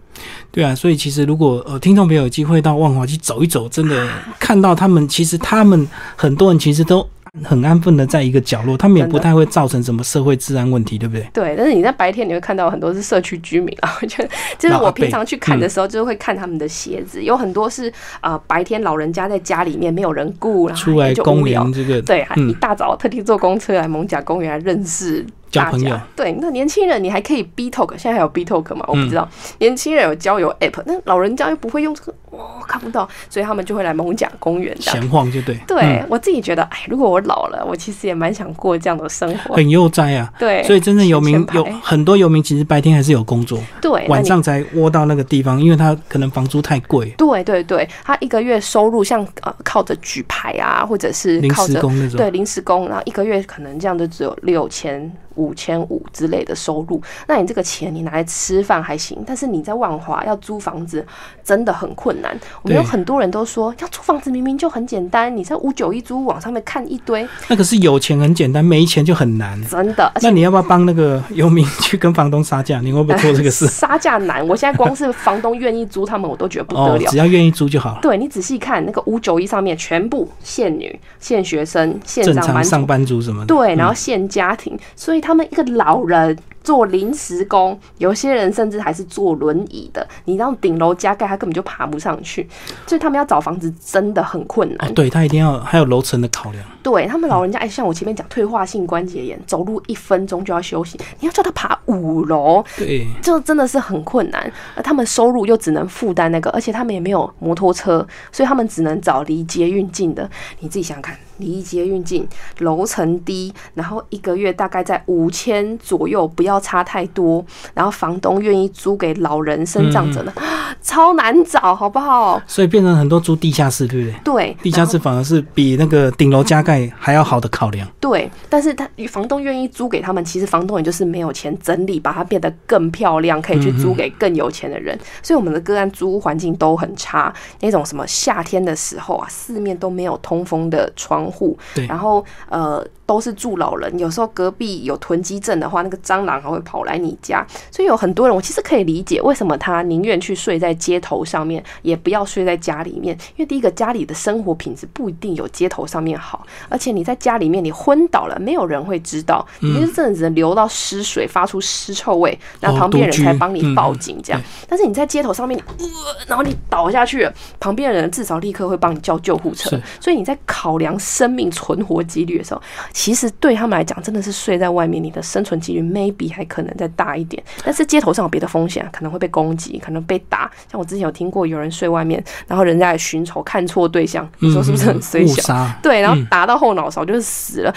[0.50, 4.06] 对啊，所以其实如果呃听众朋友有机会到万华去走一走，真的
[4.38, 7.08] 看到他们，其实他们很多人其实都
[7.42, 11.28] 很安分的在一个角落，他们也不太会造成什么社会治安问题，对不对？
[11.32, 21.72] 对，但是你在白天你会看到很多是社区居民啊，我觉得就是我平常去看的时候，就是会看他们的鞋子，有很多是呃白天老人家在家里面没有人顾，然后出来公聊园。
[21.72, 26.06] 这个对，一大早特地坐公车来蒙甲公园来认识大交朋友家。
[26.16, 28.84] 对，那年轻人你还可以 B Talk，现在还有 B Talk 吗？
[28.88, 29.28] 我不嗯知道。
[29.58, 34.76] 年轻人有交友 App，那老人家又不会用这个，哇，看不到，所以他们就会来蒙甲公园。
[34.80, 39.54] 闲晃就对，对、嗯我自己觉得，哎，如果我老了，我其实也蛮想过这样的生活。
[39.54, 40.32] 很悠哉啊。
[40.38, 52.16] 对，所以真正游民有很多游民，其实白天还是有工作，对，晚上才窝到那个地方，因为他可能房租太贵，对对对，他一个月收入像呃靠着举牌啊，或者是临靠着时工那种。
[52.16, 57.00] 对临时工，然后一个月可能这样就只有六千、五千五之类的收入。
[57.26, 61.04] 那你这个钱你拿来吃饭还行，但是你在万华要租房子
[61.42, 62.38] 真的很困难。
[62.62, 69.62] 我们有很多人都说，要租房子明明就很简单，你在五九一租网上面看一堆，那可是有钱很简单，没钱就很难。
[69.66, 70.10] 真的。
[70.22, 72.80] 那你要不要帮那个游民去跟房东杀价？
[72.80, 73.66] 你会不会做这个事？
[73.74, 77.10] 杀价难，我现在光是房东愿意租他们，我都觉得不得哦了，。
[77.10, 77.98] 只要愿意租就好了。
[78.00, 83.46] 对你仔细看那个五九一上面，全部限女、限学生、限正上班族常上班族什么的。
[83.46, 90.04] 对，然后嗯限家庭，所以他们一个老人做临时工，有些人甚至还是坐轮椅的。
[90.24, 92.48] 你让顶楼加盖，他根本就爬不上去，
[92.86, 94.88] 所以他们要找房子真的很困难。
[94.88, 96.64] 哦，对他一定要还有楼层的考量。
[96.82, 104.52] 对他们老人家，哎，像我前面讲退化性关节炎，走路一分钟就要休息，你要叫他爬五楼，对，就真的是很困难。
[104.74, 110.28] 而他们收入又只能负担那个，而且他们也没有摩托车，所以他们只能找离捷运近的。
[110.60, 117.44] 你自己想想看，离捷运近，楼层低，然后一个月大概在五千左右，不要差太多。
[117.72, 120.32] 然后房东愿意租给老人、生长者的，
[120.82, 122.40] 超难找，好不好？
[122.46, 124.20] 所以变成很多租地下室，对不对？
[124.24, 127.86] 对，地下室反而是比那个顶楼加盖还要好的考量。
[128.00, 134.98] 对，但是他房东愿意租给他们，其实房东也就是没有钱整理，把它变得更漂亮，可以去租给更有钱的人。
[135.22, 147.46] 所以我们的个案租屋环境都很差，那种什么夏天的时候啊，四面都没有通风的窗户，对然后呃都是住老人，有时候隔壁有囤积症的话，那个蟑螂还会跑来你家。
[147.70, 153.16] 所以有很多人，我其实可以理解为什么他宁愿去睡在街头上面，也不要睡在家里面。
[153.36, 164.40] 因为第一个，家里的生活品质不一定有街头上面好，而且你在家里面你昏倒了，没有人会知道，你就真的只能流到湿水，发出尸臭味，那旁边人才帮你报警这样。
[164.68, 165.86] 但是你在街头上面，呃，
[166.26, 169.78] 然后你倒下去了，旁边的人至少立刻会帮你叫救护车。
[170.00, 172.62] 所以你在考量生命存活几率的时候，
[172.94, 177.42] 其实对他们来讲，真的是睡在外面，你的生存几率 maybe 还可能再大一点。
[177.64, 180.50] 但是街头上有别的风险，可能会被攻击，可能被打。
[180.70, 185.68] 像我之前有听过有人睡外面，然后人家来寻仇，看错对象，你说是不是很衰小？
[185.82, 187.74] 对，然后打到后脑勺就是死了。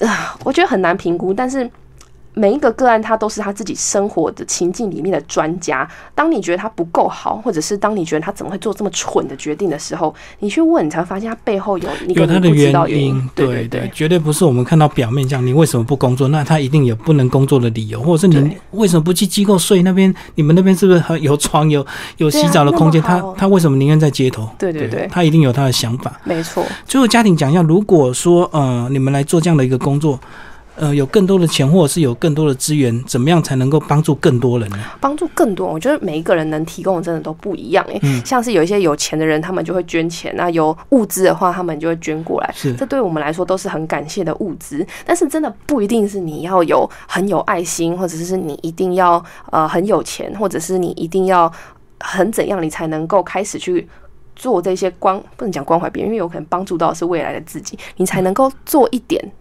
[0.00, 1.70] 啊，我觉得很难评估，但是。
[2.38, 5.88] 每一个个案，他都是他自己生活的情境里面的专家。
[6.14, 13.30] 当你觉得他不够好，或者是当你觉得他怎么会做这么蠢的决定的时候，你去问，你才会发现他背后有有他的原因。
[13.34, 15.46] 对对，绝对不是我们看到表面这样。
[15.46, 16.28] 你为什么不工作？
[16.28, 19.80] 那他一定有不能工作的理由，或者是你为什么不去机构睡？
[19.80, 21.84] 那边你们那边是不是有床、有
[22.18, 23.00] 有洗澡的空间？
[23.00, 24.46] 他他为什么宁愿在街头？
[24.58, 26.12] 对对对，他一定有他的想法。
[26.22, 26.62] 没错。
[26.84, 30.20] 最后家庭讲一下，如果说呃，你们来做这样的一个工作。
[30.76, 34.78] 呃，有更多的钱，或者是有更多的资源，怎么样才能够帮助更多人呢？
[35.00, 37.98] 帮助更多，我觉得每一个人能提供的真的都不一样诶。
[38.02, 42.50] 嗯，像是有一些有钱的人，他们就会捐钱；那有物资的话，他们就会捐过来。
[42.54, 44.86] 是，这对我们来说都是很感谢的物资。
[45.06, 51.50] 但是真的不一定是你要有很有爱心，或者是你一定要呃很有钱，或者是你一定要
[52.00, 53.88] 很怎样，你才能够开始去
[54.34, 59.32] 做这些关不能讲关怀别人，因为有可能帮助到是未来的自己，你才能够做一点。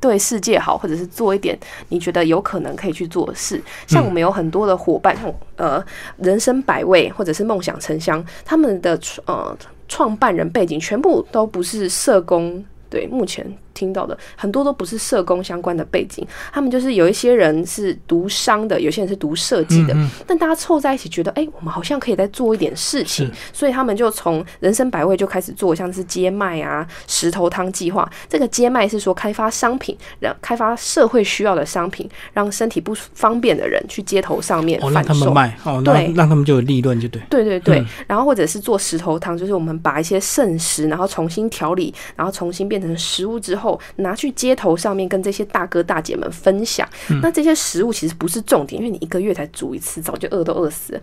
[0.00, 3.60] 对世界好，或者是做一点你觉得有可能可以去做的事。
[3.86, 5.16] 像我们有很多的伙伴，
[5.56, 5.84] 呃，
[6.18, 9.56] 人生百味，或者是梦想成香，他们的呃
[9.88, 12.64] 创办人背景全部都不是社工。
[12.90, 13.46] 对，目前。
[13.78, 19.94] 听到的很多都不是社工相关的背景，他们就是有一些人是读商的，有些人是读设计的，
[20.26, 28.10] 但大家凑在一起觉得，哎，我们好像可以再做一点事情，所以他们就从人生百味就开始做，像是街卖啊、石头汤计划。
[28.28, 37.84] 这个街卖是说开发商品，让开发社会需要的商品，让身体不方便的人去街头上面哦，让他们卖哦，对，让他们就有利润，就对，对对对。
[38.08, 43.67] 然后或者是做石头汤，就是我们把一些剩食，然后重新调理，然后重新变成食物之后。
[43.96, 46.88] 拿去街头上面跟这些大哥大姐们分享。
[47.22, 51.00] 那这些食物其实不是重点，因为你一个月才煮一次，早就饿都饿死了。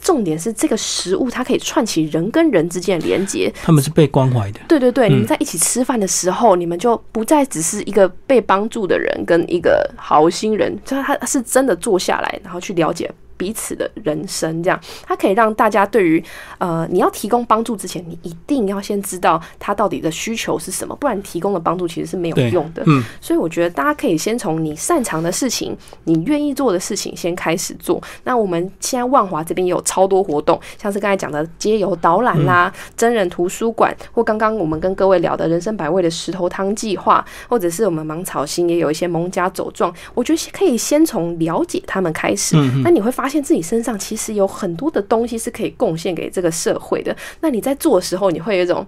[0.00, 3.52] 重点是这个食物它可以串起人跟人之间的连接。
[3.62, 4.60] 他们是被关怀的。
[4.68, 13.10] 对对对，你们在一起吃饭的时候，你们就不再只是一个被帮助的人跟一个好心人，就是他是真的坐下来，然后去了解。
[13.38, 16.22] 彼此的人生，这样它可以让大家对于
[16.58, 22.82] 呃，你要提供帮助之前，你一定要先知道他到底的需求是什么，不然提供的帮助其实是没有用的。
[22.86, 25.74] 嗯，所以我觉得大家可以先从你擅长的事情、
[26.04, 28.02] 你愿意做的事情先开始做。
[28.24, 42.56] 那我们现在万华这边也有超多活动，像是刚才讲的街游导览啦、真人图书馆，或刚刚我们跟各位聊的人生百味的石头汤计划，或者是我们芒草心也有一些蒙家走状，我觉得可以先从了解他们开始。
[42.82, 47.14] 那你会发发现自己身上其实有很多的东西是可以贡献给这个社会的。
[47.42, 48.86] 那你在做的时候，你会有一种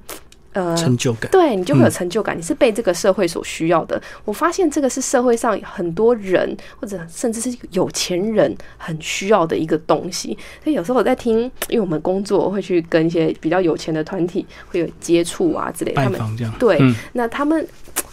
[0.55, 2.35] 呃成就感，对你就会有成就感。
[2.39, 4.01] 你是被这个社会所需要的。
[4.25, 10.29] 我发现这个是社会上很多人或者甚至是有钱人很需要的一个东西。
[10.65, 16.19] 所以有时候我在听，因为我们工作会去跟一些比较有钱的团体会有接触啊之类，他们
[16.59, 16.81] 对，
[17.13, 17.69] 那他们。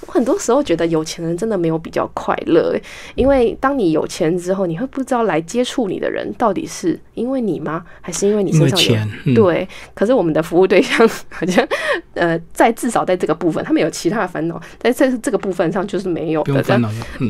[0.06, 2.76] 我很多时候觉得有钱人真的没有比较快乐，
[3.16, 9.68] 因为当你有钱之后，你会不知道来接触你的人到底是因为你吗，还是因为你身上有钱对？
[9.94, 11.68] 可是我们的服务对象好像
[12.14, 16.64] 呃，在至少在这个部分，他们有其他的烦恼，但在这个部分上就是没有的。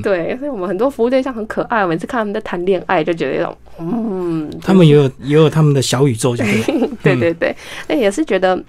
[0.03, 6.35] 对，所以我们很多服务对象很可爱，每次看他们在谈恋爱，就觉得一种嗯，他们也有也有他们的小宇宙，
[7.03, 7.55] 对对对，
[7.87, 8.61] 那也是觉得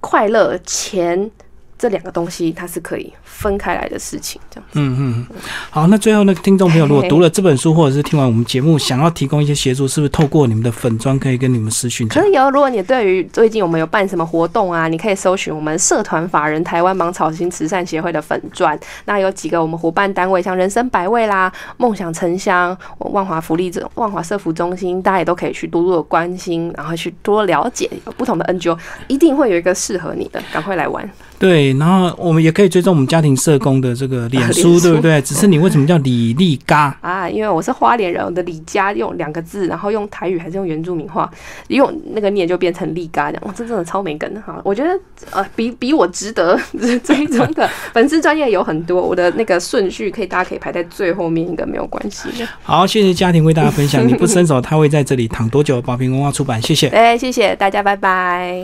[0.00, 1.30] 快乐钱。
[1.78, 4.80] 这两个东西它是可以分开来的事情，这样子。
[4.80, 5.26] 嗯嗯，
[5.70, 12.08] 好，那最后那个听众朋友，如果读了这本书，或者是听完我们节目，想要提供一些协助，是不是透过你们的粉砖可以跟你们私讯？
[12.08, 12.50] 可以哦。
[12.50, 18.78] 如果你对于最近我们有办什么活动啊，你可以搜寻我们社团法人台湾芒草心慈善协会的粉砖。
[19.04, 28.76] 那有几个我们伙伴单位，像人生百味啦、梦想城乡、万华福利中、万华社福中心，大家也都可以去多多的关心，然后去多了解不同的 NGO，
[29.06, 31.08] 一定会有一个适合你的，赶快来玩。
[31.38, 35.20] 对，然后我们也可以追踪我们家庭社工的这个脸书，对不对？
[35.22, 37.28] 只是你为什么叫李丽嘎 啊？
[37.28, 41.30] 因为我是花莲人，我的李家用两个字，然后用台语还是用原住民话，
[41.68, 43.54] 用那个念就变成丽嘎这样。
[43.56, 44.60] 这真的超没梗哈！
[44.64, 44.90] 我觉得
[45.30, 46.58] 呃，比比我值得
[47.04, 52.46] 追踪的 粉丝专业有很多，我的那个顺序可以大家可以排在最后面一个没有关系的。
[52.62, 54.06] 好，谢谢家庭为大家分享。
[54.06, 55.80] 你不伸手，他会在这里躺多久？
[55.82, 56.88] 宝平文化出版，谢谢。
[56.88, 58.62] 哎，谢谢大家，拜拜。